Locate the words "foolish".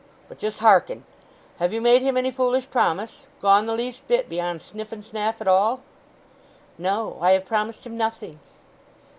2.31-2.67